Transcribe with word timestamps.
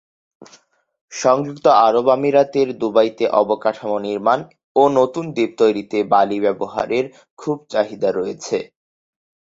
সংযুক্ত 1.11 1.65
আরব 1.85 2.05
আমিরাতের 2.15 2.67
দুবাইতে 2.81 3.23
অবকাঠামো 3.41 3.97
নির্মাণ 4.07 4.39
ও 4.75 4.83
নতুন 4.97 5.25
দ্বীপ 5.35 5.51
তৈরিতে 5.61 5.97
বালি 6.11 6.37
ব্যবহারের 6.45 7.05
খুব 7.39 7.57
চাহিদা 7.71 8.09
রয়েছে। 8.11 8.57